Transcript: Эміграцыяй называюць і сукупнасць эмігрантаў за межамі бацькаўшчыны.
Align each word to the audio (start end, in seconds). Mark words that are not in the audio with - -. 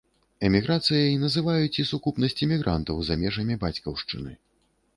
Эміграцыяй 0.47 1.17
называюць 1.23 1.75
і 1.85 1.85
сукупнасць 1.91 2.37
эмігрантаў 2.47 2.95
за 3.11 3.19
межамі 3.25 3.61
бацькаўшчыны. 3.65 4.37